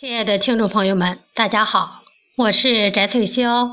[0.00, 3.68] 亲爱的听众朋友们，大家好，我是翟翠霄，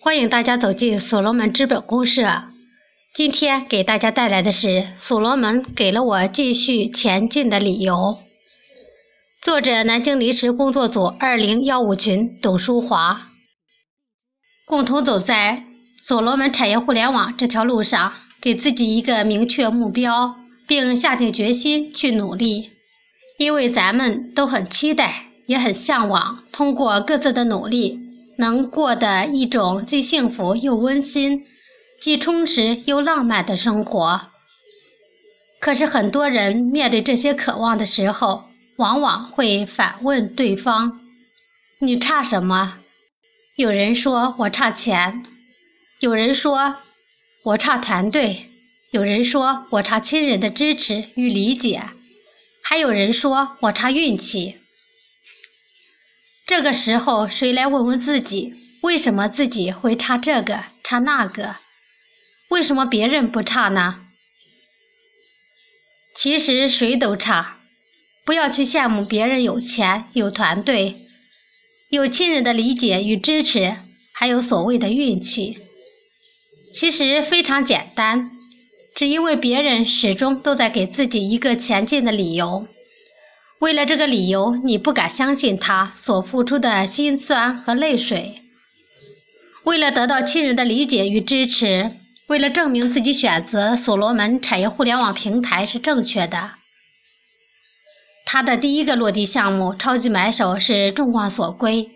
[0.00, 2.44] 欢迎大家走进所罗门资本公社。
[3.12, 8.20] 今天给大家带来的是所罗门给了我继续前进的理由。
[9.42, 13.32] 作者：南京临时工作组二零幺五群董淑华。
[14.64, 15.64] 共同走在
[16.00, 20.36] 所罗门产业互联网这条路上，给自己一个明确目标，
[20.68, 22.70] 并下定决心去努力，
[23.36, 25.31] 因为咱们都很期待。
[25.52, 28.00] 也很向往通过各自的努力，
[28.38, 31.44] 能过的一种既幸福又温馨、
[32.00, 34.28] 既充实又浪漫的生活。
[35.60, 38.44] 可是，很多人面对这些渴望的时候，
[38.76, 41.02] 往往会反问对方
[41.80, 42.78] ：“你差什么？”
[43.54, 45.22] 有人说我差钱，
[46.00, 46.76] 有人说
[47.42, 48.48] 我差团队，
[48.90, 51.82] 有人说我差亲人的支持与理解，
[52.64, 54.61] 还有人说我差运气。
[56.54, 61.56] 这个时候，谁来问问自己，为什么自己会差这个差那个？
[62.50, 64.02] 为什么别人不差呢？
[66.14, 67.56] 其实谁都差，
[68.26, 71.06] 不要去羡慕别人有钱、有团队、
[71.88, 73.76] 有亲人的理解与支持，
[74.12, 75.58] 还有所谓的运气。
[76.70, 78.30] 其实非常简单，
[78.94, 82.68] 只因为别人始终都在给自己一个前进的理由。
[83.62, 88.42] 为了这个理由，你不敢相信他所付出的辛酸和泪水。
[89.62, 91.92] 为了得到亲人的理解与支持，
[92.26, 96.54] 为了证明自己选择所罗门产业互联网平台是正确的，
[98.26, 101.88] 他的第一个落地项目“超级买手”是众望所归。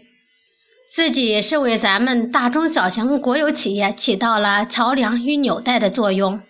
[0.89, 6.41] 自己是为咱们大中小型国有企业起到了桥梁与纽带的作用。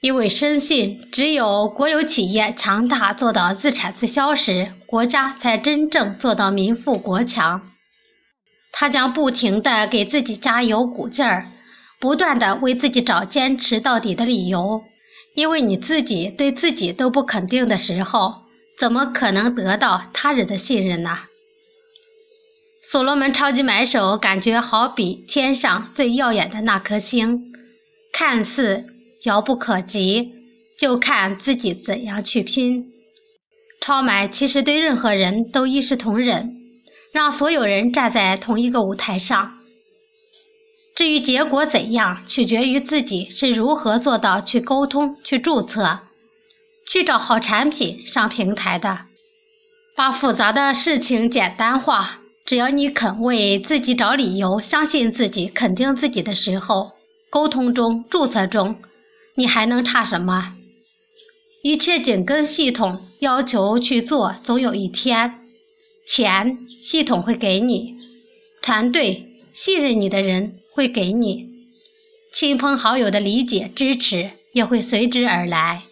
[0.00, 7.70] 因为深信，只有国有企业强大，做到自产自销时，国家才真正做到民富国强。
[8.72, 11.50] 他将不停地给自己加油鼓劲儿，
[12.00, 14.82] 不断地为自己找坚持到底的理由。
[15.36, 18.46] 因为你自己对自己都不肯定的时候，
[18.78, 21.18] 怎么可能得到他人的信任呢？
[22.90, 27.52] 所罗门超级买手感觉好比天上最耀眼的那颗星，
[28.14, 28.86] 看似。
[29.24, 30.32] 遥不可及，
[30.78, 32.90] 就看自己怎样去拼。
[33.80, 36.56] 超买其实对任何人都一视同仁，
[37.12, 39.58] 让所有人站在同一个舞台上。
[40.94, 46.00] 至于结果怎样，取决于自己是如何做到去沟通、去注册、
[46.86, 49.00] 去找好产品上平台的。
[49.96, 56.92] 把复杂的事情简单化，只要你肯为自己找理由，相信自己，肯定自己的时候，
[57.30, 58.76] 沟通中、注册中。
[59.40, 60.52] 你还能差什么？
[61.62, 65.40] 一切紧跟系统要求去做，总有一天，
[66.06, 67.96] 钱系统会给你，
[68.60, 71.48] 团队信任你的人会给你，
[72.30, 75.84] 亲朋好友的理解支持也会随之而来。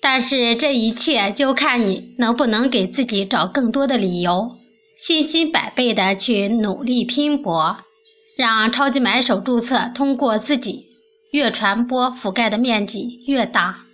[0.00, 4.52] 但是这一切就看你能不能给自己找更多的理由，
[4.96, 7.78] 信心百倍的去努力拼搏，
[8.36, 10.91] 让超级买手注册通过自己。
[11.32, 13.86] 越传播覆盖的面积越大，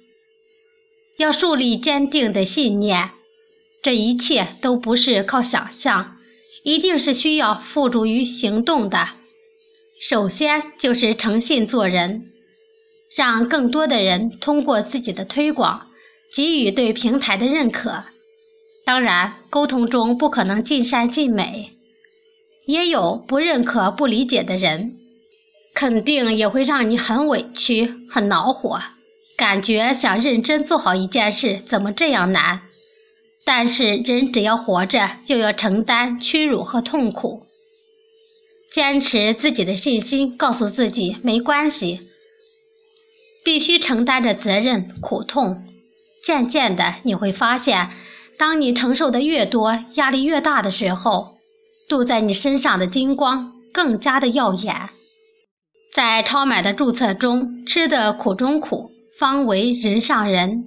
[1.19, 3.11] 要树立坚定的信念，
[3.81, 6.17] 这一切都不是靠想象，
[6.65, 9.11] 一定是需要付诸于行动的。
[10.01, 12.25] 首先就是诚信做人，
[13.17, 15.87] 让更多的人通过自己的推广，
[16.35, 18.03] 给予对平台的认可。
[18.85, 21.71] 当然，沟通中不可能尽善尽美，
[22.67, 24.98] 也有不认可、不理解的人。
[25.79, 28.81] 肯定也会让你很委屈、很恼火，
[29.37, 32.63] 感觉想认真做好一件事怎么这样难？
[33.45, 37.47] 但是人只要活着，就要承担屈辱和痛苦。
[38.69, 42.09] 坚持自己的信心，告诉自己没关系，
[43.45, 45.65] 必须承担着责任、苦痛。
[46.21, 47.91] 渐渐的，你会发现，
[48.37, 51.37] 当你承受的越多，压力越大的时候，
[51.89, 54.91] 镀在你身上的金光更加的耀眼。
[55.93, 60.65] 在超买的注册中，吃的苦中苦，方为人上人。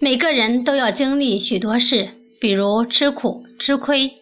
[0.00, 2.10] 每个人都要经历许多事，
[2.40, 4.12] 比如吃苦、吃亏。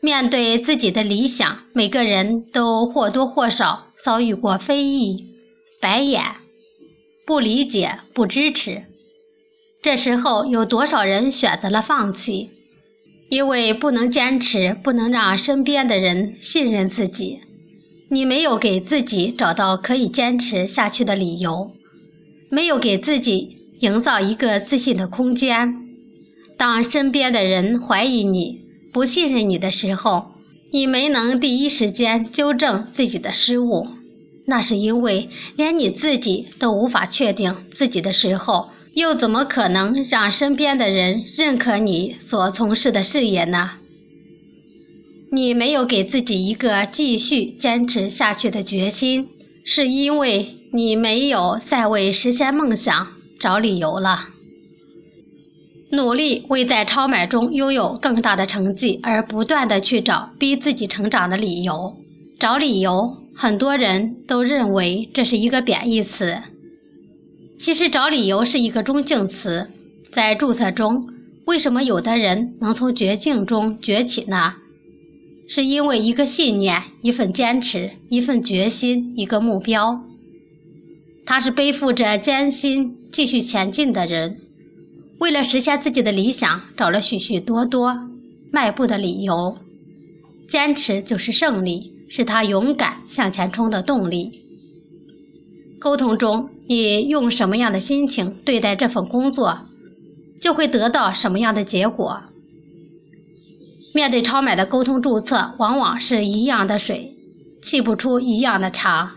[0.00, 5.34] 面对自己的理想，每个人都或多或少遭遇过非议、
[5.80, 6.22] 白眼、
[7.26, 8.84] 不理解、不支持。
[9.80, 12.50] 这时候，有多少人选择了放弃？
[13.30, 17.40] 因为不能坚持，不能让身边的人信任自己。
[18.10, 21.72] 你没有给自己找到可以坚持下去的理由，
[22.50, 25.74] 没有给自己营造一个自信的空间。
[26.56, 28.62] 当身边的人怀疑你、
[28.92, 30.32] 不信任你的时候，
[30.72, 33.86] 你没能第一时间纠正自己的失误，
[34.46, 43.72] 那是因为连你自己都无法确定自己的时候，又怎么可能让身边的人认可你所从事的事业呢？
[45.30, 49.28] 你没有给自己一个继续坚持下去的决心，
[49.64, 53.08] 是因为你没有再为实现梦想
[53.38, 54.30] 找理由了。
[55.90, 61.96] 努力为在超买中拥有更大的成绩而不断的去找逼自己成长的理由，
[62.38, 66.38] 找理由，很多人都认为这是一个贬义词。
[67.58, 69.70] 其实找理由是一个中性词，
[70.10, 71.06] 在注册中，
[71.46, 74.54] 为什么有的人能从绝境中崛起呢？
[75.48, 80.04] 是因为一个信念、一份坚持、一份决心、一个目标。
[81.24, 84.38] 他是背负着艰辛继续前进的人，
[85.18, 88.10] 为了实现自己的理想，找了许许多多
[88.52, 89.56] 迈步的理由。
[90.46, 94.44] 坚持就是胜利，是他勇敢向前冲的动力。
[95.78, 99.60] 沟通中，你用什么样的心情对待这份工作，
[100.40, 102.22] 就会得到什么样的结果。
[103.98, 107.16] 面对超买的沟通注册，往往是一样的水，
[107.60, 109.08] 沏不出一样的茶；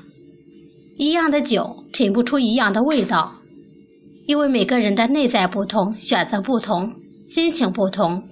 [0.98, 3.36] 一样的酒，品不出一样的味道。
[4.26, 6.96] 因为每个人的内在不同，选择不同，
[7.28, 8.28] 心情不同，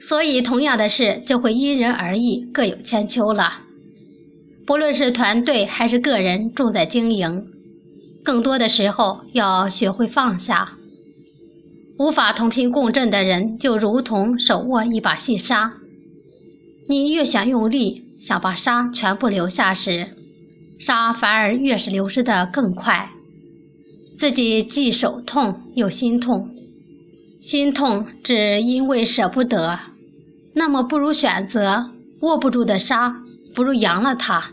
[0.00, 3.62] 所以同样的事就会因人而异，各有千秋了。
[4.64, 7.44] 不论是团队还是个人，重在经营，
[8.22, 10.76] 更多的时候要学会放下。
[12.00, 15.74] 无法同频共振的人，就如同手握一把细沙，
[16.88, 20.16] 你越想用力想把沙全部留下时，
[20.78, 23.10] 沙反而越是流失的更快，
[24.16, 26.54] 自己既手痛又心痛，
[27.38, 29.78] 心痛只因为舍不得，
[30.54, 31.90] 那么不如选择
[32.22, 33.22] 握不住的沙，
[33.54, 34.52] 不如扬了它，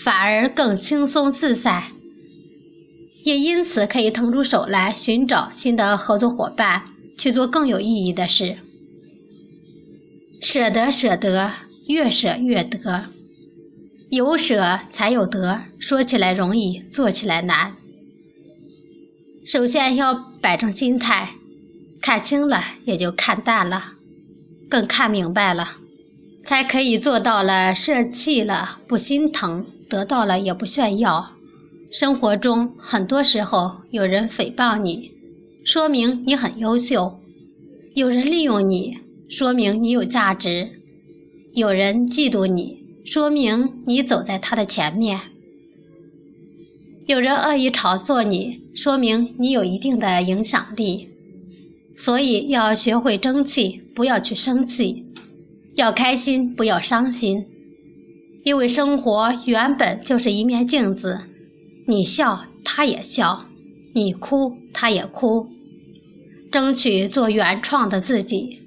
[0.00, 1.92] 反而更轻松自在。
[3.26, 6.82] 也因此可以腾出手来寻找新的合作伙伴，
[7.18, 8.58] 去做更有意义的事。
[10.40, 11.54] 舍得，舍得，
[11.88, 13.06] 越舍越得，
[14.10, 15.62] 有舍才有得。
[15.80, 17.74] 说起来容易，做起来难。
[19.44, 21.30] 首先要摆正心态，
[22.00, 23.94] 看清了也就看淡了，
[24.70, 25.78] 更看明白了，
[26.44, 31.32] 才可以做到了舍弃了不心疼，得到了也不炫耀。
[31.98, 35.12] 生活中很多时候，有人诽谤你，
[35.64, 37.18] 说明你很优秀；
[37.94, 38.98] 有人利用你，
[39.30, 40.66] 说明你有价值；
[41.54, 45.20] 有人嫉妒你，说明你走在他的前面；
[47.06, 51.08] 有人恶意炒作你，说明你有一定的影响力。
[51.96, 55.02] 所以要学会争气，不要去生气；
[55.76, 57.46] 要开心，不要伤心，
[58.44, 61.20] 因为生活原本就是一面镜子。
[61.88, 63.46] 你笑，他也笑；
[63.94, 65.48] 你哭，他也哭。
[66.50, 68.60] 争取做原创的自己。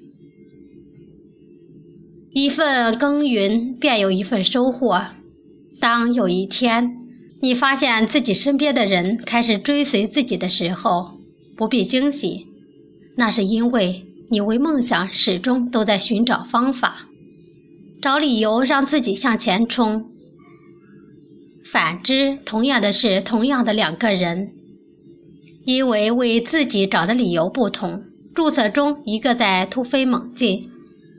[2.32, 5.06] 一份耕耘，便有一份收获。
[5.80, 6.96] 当有一天
[7.42, 11.18] 你发现自己身边的人开始追随自己的时候，
[11.56, 12.46] 不必惊喜，
[13.16, 17.08] 那是因为你为梦想始终都在寻找方法，
[18.00, 20.06] 找理由让自己向前冲。
[21.72, 24.52] 反之，同样的是同样的两个人，
[25.64, 28.02] 因为为自己找的理由不同，
[28.34, 30.68] 注册中一个在突飞猛进，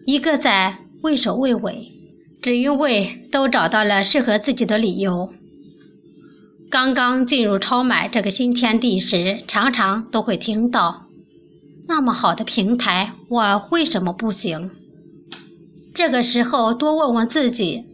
[0.05, 1.93] 一个在畏首畏尾，
[2.41, 5.31] 只因为都找到了适合自己的理由。
[6.69, 11.05] 刚刚进入超买这个新天地时，常常都会听到
[11.87, 14.69] ：“那么好的平台，我为什么不行？”
[15.95, 17.85] 这个时候，多问问自己。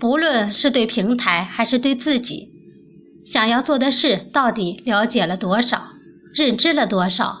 [0.00, 2.50] 不论是对平台还是对自己，
[3.22, 5.92] 想要做的事到底了解了多少，
[6.34, 7.40] 认知了多少，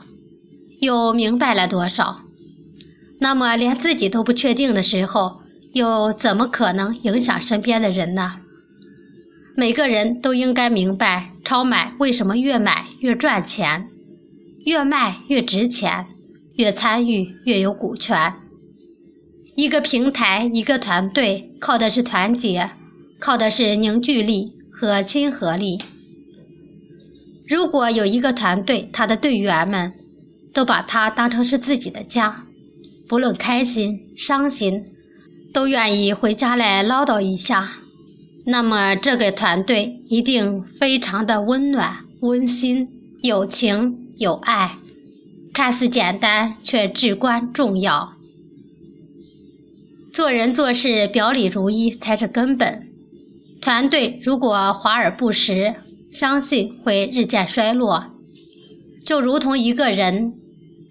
[0.80, 2.20] 又明白了多少？
[3.18, 5.40] 那么连自己都不确定的时候，
[5.72, 8.40] 又怎么可能影响身边的人呢？
[9.56, 13.88] 每个人都应该明白，超买为什么越买越赚钱，
[14.66, 16.08] 越卖越值钱，
[16.56, 18.34] 越参与越有股权。
[19.60, 22.70] 一个平台，一个团队，靠的是团结，
[23.18, 25.78] 靠的是凝聚力和亲和力。
[27.46, 29.92] 如果有一个团队，他的队员们
[30.54, 32.46] 都把他当成是自己的家，
[33.06, 34.82] 不论开心伤心，
[35.52, 37.72] 都愿意回家来唠叨一下，
[38.46, 42.88] 那么这个团队一定非常的温暖、温馨、
[43.22, 44.78] 有情有爱，
[45.52, 48.14] 看似简单，却至关重要。
[50.12, 52.88] 做人做事表里如一才是根本。
[53.60, 55.74] 团队如果华而不实，
[56.10, 58.06] 相信会日渐衰落。
[59.04, 60.34] 就如同一个人，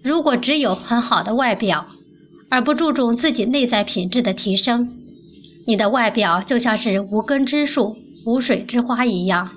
[0.02, 1.88] 如果只有很好的外表，
[2.48, 4.96] 而不注重自己内在品质的提升，
[5.66, 9.50] 你的外表就像是无根之树、无水之花一样，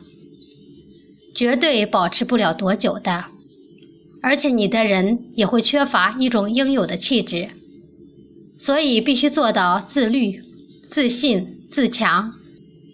[1.34, 3.26] 绝对保持不了多久的。
[4.22, 7.50] 而且你的人也会缺乏一种应有的气质。
[8.66, 10.42] 所以必须做到自律、
[10.88, 12.32] 自信、自强。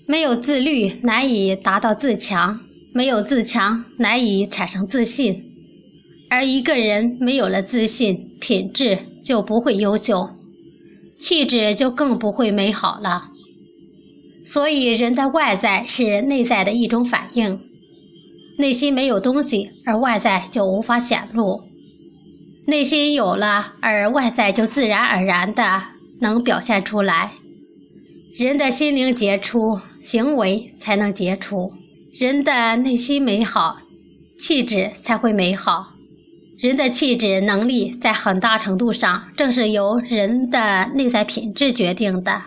[0.07, 2.61] 没有自律，难以达到自强；
[2.91, 5.43] 没有自强，难以产生自信。
[6.27, 10.31] 而一个人没有了自信，品质就不会优秀，
[11.19, 13.29] 气质就更不会美好了。
[14.47, 17.59] 所以，人的外在是内在的一种反应。
[18.57, 21.68] 内心没有东西，而外在就无法显露。
[22.69, 25.81] 内心有了，而外在就自然而然的
[26.21, 27.31] 能表现出来。
[28.37, 31.73] 人的心灵杰出，行为才能杰出。
[32.13, 33.79] 人的内心美好，
[34.37, 35.93] 气质才会美好。
[36.59, 42.43] 人的气质能力在很大程度上正是由人的内在品质决定的。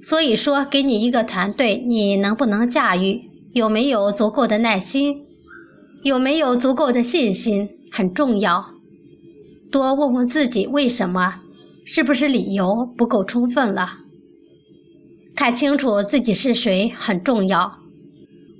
[0.00, 3.22] 所以说，给你一个团队，你能不能驾驭？
[3.52, 5.26] 有没有足够的耐心？
[6.04, 7.68] 有没有足够的信心？
[7.90, 8.74] 很重要，
[9.70, 11.40] 多问问自己为什么，
[11.84, 13.98] 是不是理由不够充分了？
[15.34, 17.78] 看清楚自己是谁很重要。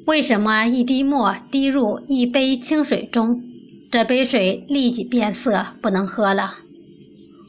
[0.07, 3.43] 为什么一滴墨滴入一杯清水中，
[3.91, 6.55] 这杯水立即变色，不能喝了？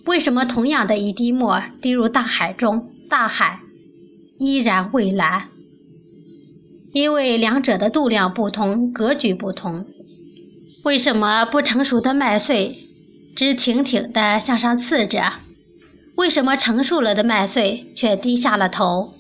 [0.06, 3.62] 为什么同样的一滴墨滴入大海中，大海
[4.38, 5.50] 依然蔚蓝？
[6.92, 9.86] 因为两者的度量不同，格局不同。
[10.84, 12.90] 为什么不成熟的麦穗
[13.36, 15.22] 直挺挺地向上刺着？
[16.16, 19.14] 为什么成熟了的麦穗却低下了头？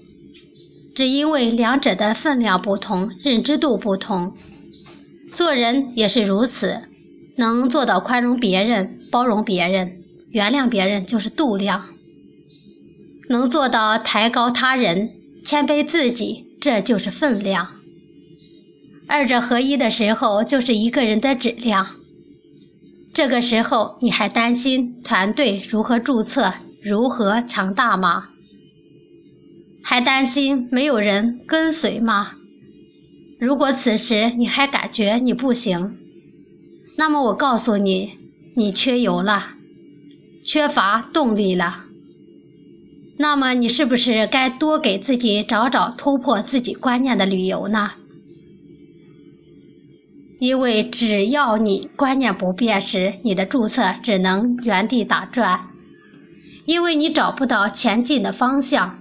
[0.96, 4.36] 只因为两者的分量不同，认知度不同。
[5.32, 6.82] 做人也是如此，
[7.38, 10.00] 能做到宽容别人、包容别人、
[10.32, 11.82] 原谅别人，就是度量；
[13.30, 15.12] 能做到抬高他人、
[15.46, 17.81] 谦卑自己，这就是分量。
[19.12, 21.86] 二者合一的时候，就是一个人的质量。
[23.14, 28.30] 这个时候，你还担心团队如何注册、如何强大吗？
[29.84, 32.36] 还担心没有人跟随吗？
[33.38, 35.98] 如果此时你还感觉你不行，
[36.98, 38.14] 那么我告诉你，
[38.56, 39.56] 你缺油了，
[40.46, 41.84] 缺乏动力了。
[43.18, 47.92] 那么你是不是该多给自己找找突破自己观念的理由呢？
[50.42, 55.68] 因为只要你观念不变时，你的注册只能原地打转，
[56.66, 58.98] 因为你找不到前进的方向。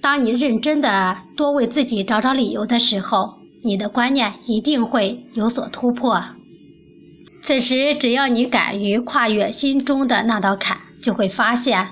[0.00, 6.24] 当你认真的多为自己找找理由的时候，你的观念一定会有所突破。
[7.42, 11.88] 此时，只要你敢于跨越心中的那道坎，就会发现，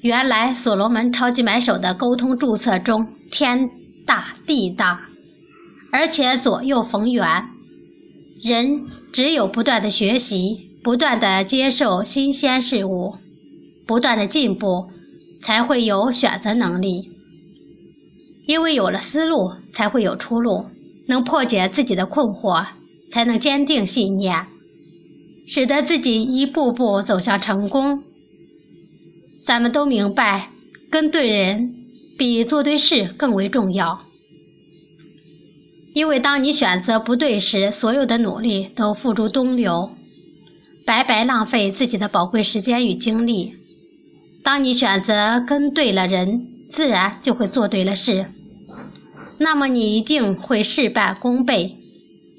[0.00, 3.68] 原来所罗门超级买手的沟通注册中天
[4.06, 5.00] 大地大，
[5.90, 7.48] 而且左右逢源。
[8.42, 13.16] 人只有不断的学习，不断的接受新鲜事物，
[13.86, 14.88] 不断的进步，
[15.42, 17.10] 才会有选择能力。
[18.46, 20.66] 因为有了思路，才会有出路，
[21.06, 22.66] 能破解自己的困惑，
[23.10, 24.46] 才能坚定信念，
[25.46, 28.02] 使得自己一步步走向成功。
[29.44, 30.50] 咱们都明白，
[30.90, 31.74] 跟对人
[32.16, 34.00] 比做对事更为重要。
[35.92, 39.90] 因为当你选择不对时，所有的努力都付诸东流，
[40.86, 43.54] 白白浪费自己的宝贵时间与精力。
[44.44, 48.26] 当你选择跟对了人，自然就会做对了事，
[49.38, 51.76] 那么你一定会事半功倍，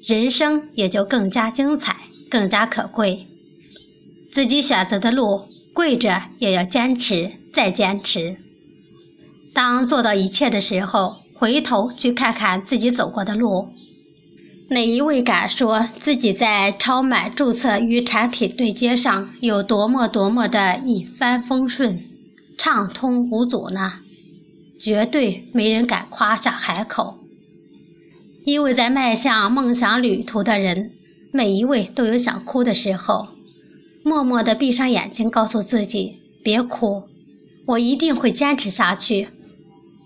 [0.02, 1.94] 人生也就更加精彩，
[2.30, 3.26] 更加可贵。
[4.32, 5.42] 自己选择的路，
[5.74, 8.38] 跪着也要坚持，再坚持。
[9.52, 11.21] 当做到一切的时候。
[11.42, 13.70] 回头去看看自己走过的路，
[14.68, 22.04] 哪一位敢说自己在超买注册与产品对接上有多么多么的一帆风顺、
[22.56, 23.94] 畅通无阻呢？
[24.78, 27.18] 绝对没人敢夸下海口。
[28.44, 30.92] 因为在迈向梦想旅途的人，
[31.32, 33.26] 每一位都有想哭的时候，
[34.04, 37.02] 默默地闭上眼睛，告诉自己别哭，
[37.66, 39.26] 我一定会坚持下去。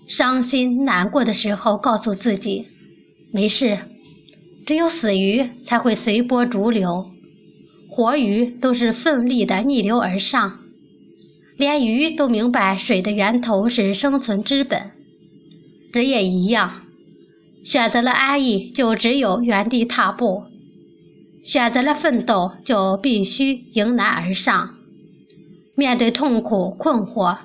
[0.06, 2.66] 伤心难过的时候，告诉自己
[3.32, 3.78] 没事。
[4.64, 7.10] 只有死鱼才会随波逐流，
[7.88, 10.58] 活鱼都是奋力的逆流而上，
[11.56, 14.90] 连鱼都明白水的源头是生存之本。
[15.92, 16.82] 人也一样，
[17.64, 20.44] 选择了安逸，就只有原地踏步；
[21.42, 24.74] 选择了奋斗，就必须迎难而上。
[25.76, 27.38] 面对痛苦困惑，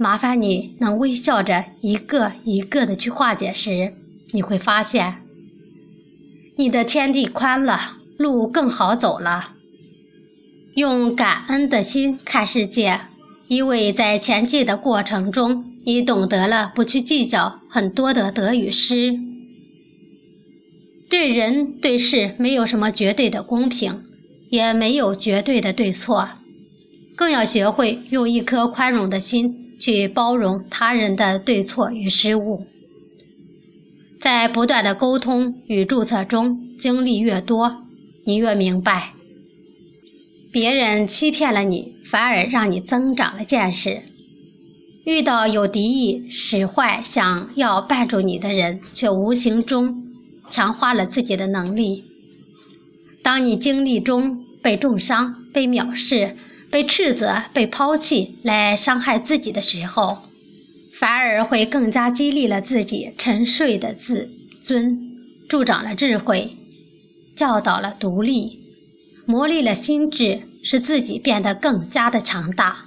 [0.00, 3.94] 麻烦你能微笑着一个一个的去化解时，
[4.30, 5.16] 你会发现，
[6.56, 9.54] 你的天地宽了，路更好走了。
[10.76, 13.00] 用感恩的心看世界，
[13.48, 19.18] 因为在前进的过程中，你懂得了不去计较很多的得与失。
[21.10, 24.00] 对人对事没有什么绝对的公平，
[24.50, 26.28] 也没有绝对的对错。
[27.16, 32.66] 更要学会用一颗宽容的心去包容他人的对错与失误。
[34.20, 37.84] 在不断的沟通与注册中，经历越多，
[38.24, 39.14] 你越明白，
[40.50, 44.02] 别人欺骗了你，反而让你增长了见识。
[45.04, 50.02] 遇到有敌意、使坏、想要绊住你的人，却无形中
[50.50, 52.04] 强化了自己的能力。
[53.22, 56.36] 当你经历中被重伤、被藐视。
[56.70, 60.18] 被斥责、被抛弃来伤害自己的时候，
[60.92, 64.30] 反而会更加激励了自己沉睡的自
[64.62, 64.98] 尊，
[65.48, 66.56] 助长了智慧，
[67.34, 68.60] 教导了独立，
[69.26, 72.84] 磨砺了心智，使自己变得更加的强大，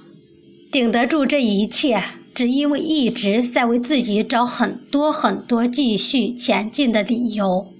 [0.72, 2.04] 顶得住这一切，
[2.36, 7.74] 只因为一直在为自己找很多很多继续前进的理由，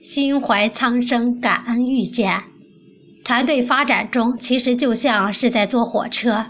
[0.00, 2.44] 心怀苍生，感恩遇见。
[3.26, 6.46] 团队发展中，其实就像是在坐火车，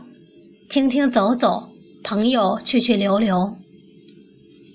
[0.68, 1.70] 停停走走，
[2.04, 3.56] 朋友去去留留。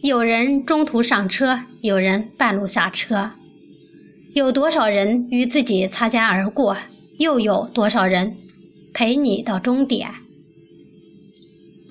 [0.02, 3.34] 有人中途上车，有人半路下车。
[4.34, 6.76] 有多少人与自己擦肩而过？
[7.20, 8.36] 又有多少人
[8.96, 10.10] 陪你到终点？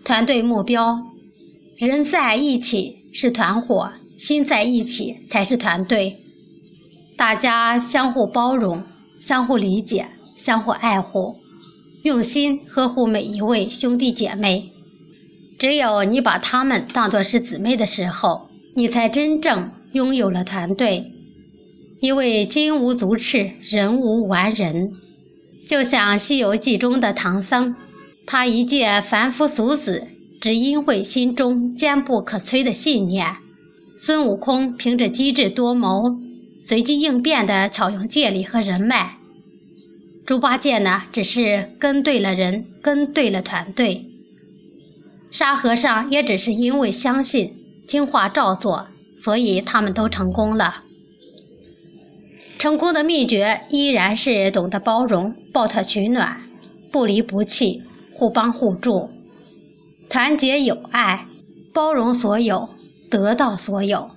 [0.05, 1.05] 团队目标，
[1.77, 6.16] 人在一起是团伙，心在一起才是团队。
[7.16, 8.83] 大家相互包容。
[9.20, 11.37] 相互理解，相互爱护，
[12.02, 14.72] 用心呵护每一位兄弟姐妹。
[15.59, 21.12] 只有你把他们当作是姊妹的时候，你才真正拥有了团队。
[22.00, 24.92] 因为金无足赤，人无完人。
[25.68, 27.76] 就像《西游记》中的唐僧，
[28.26, 30.06] 他一介凡夫俗子，
[30.40, 33.37] 只因为心中坚不可摧的信念。
[33.98, 36.30] 孙悟空凭着机智多谋。
[36.62, 39.16] 随机应变的巧用借力和人脉，
[40.27, 44.07] 猪八戒呢，只是跟对了人，跟对了团队。
[45.31, 47.55] 沙和尚也只是因为相信，
[47.88, 48.88] 听话照做，
[49.23, 50.83] 所以他们都成功了。
[52.59, 56.37] 成功的秘诀依然是懂得包容、抱团取暖、
[56.92, 59.09] 不离不弃、互帮互助、
[60.11, 61.27] 团结友爱、
[61.73, 62.68] 包容所有、
[63.11, 64.11] 得到所有。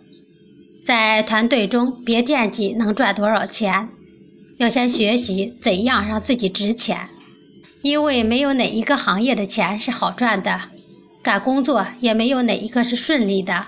[0.86, 3.90] 在团队中，别惦记能赚多少钱，
[4.58, 7.10] 要先学习怎样让自己值钱。
[7.82, 10.62] 因为没有哪一个行业的钱是好赚的，
[11.22, 13.68] 干工作也没有哪一个是顺利的。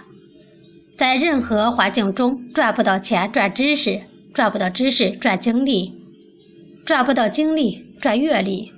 [0.98, 4.02] 在任何环境中，赚不到钱赚知识，
[4.34, 5.94] 赚不到知识赚经历，
[6.86, 8.72] 赚不到经历赚阅历。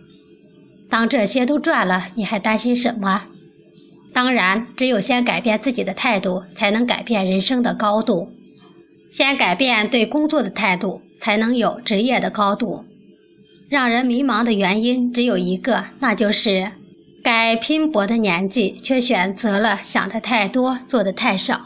[0.89, 3.25] 当这些都赚了，你还担心什么？
[4.17, 8.29] 当然，只有先改变自己的态度，才能改变人生的高度；
[9.11, 12.83] 先改变对工作的态度，才能有职业的高度。
[13.69, 16.71] 让人迷茫的原因只有一个，那就是
[17.23, 21.61] 该拼搏的年纪，却选择了想的太多，做的太少。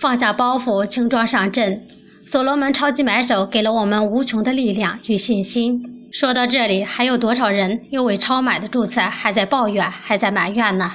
[0.00, 1.86] 放下包袱，轻装上阵。
[2.26, 5.80] 所罗门超级买手给了我们无穷的力量与信心。
[6.10, 10.94] 说到这里，还有多少人又为超买的注册还在抱怨，还在埋怨呢？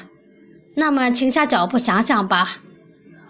[0.79, 2.59] 那么，停下脚步想想吧，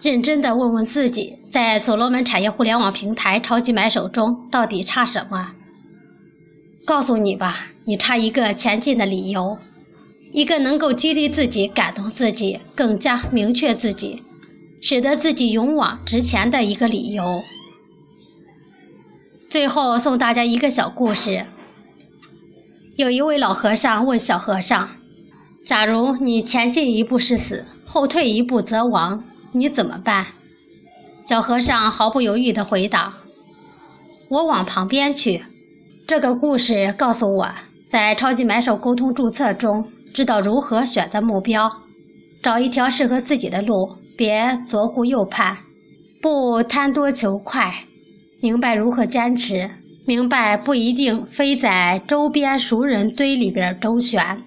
[0.02, 5.54] 认真的问问自己，在所罗门产业互联网平台超级买手中到底差什么？
[6.84, 9.56] 告诉你吧，你差一个前进的理由，
[10.30, 14.22] 一个能够激励自己、感动自己、更加明确自己，
[14.82, 17.40] 使得自己勇往直前的一个理由。
[19.48, 21.46] 最后送大家一个小故事：
[22.96, 24.97] 有一位老和尚问小和尚。
[25.68, 30.28] 假如你前进一步是死，后退一步则亡，你怎么办？
[31.26, 33.12] 小和尚毫不犹豫地回答
[34.30, 35.44] ：“我往旁边去。”
[36.08, 37.50] 这个故事告诉我，
[37.86, 41.70] 在超级买手沟通注册中，知道如何选择目标，
[42.42, 45.58] 找一条适合自己的路，别左顾右盼，
[46.22, 47.84] 不贪多求快，
[48.40, 49.68] 明白如何坚持，
[50.06, 54.42] 明白不一定非在周边熟人堆里边周旋，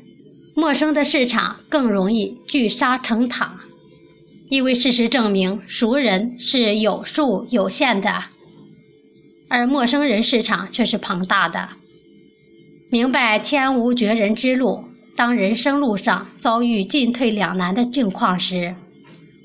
[0.53, 3.61] 陌生的市场更容易聚沙成塔。
[4.49, 8.25] 因为事实证明，熟人是有数有限的，
[9.47, 11.69] 而陌生人市场却是庞大的。
[12.89, 14.83] 明白天无绝人之路，
[15.15, 18.75] 当人生路上遭遇进退两难的境况时，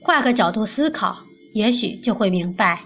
[0.02, 1.18] 换个角度思考，
[1.52, 2.84] 也许就会明白，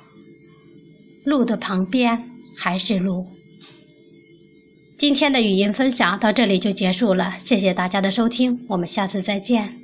[1.24, 3.26] 路的旁边还是路。
[5.00, 9.74] 今天的语音分享到这里就结束了，谢谢大家的收听，我们下次再见。